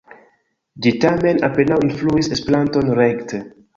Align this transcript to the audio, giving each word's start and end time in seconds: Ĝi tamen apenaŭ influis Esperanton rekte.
Ĝi 0.85 0.93
tamen 1.03 1.41
apenaŭ 1.49 1.77
influis 1.89 2.31
Esperanton 2.39 2.91
rekte. 3.03 3.43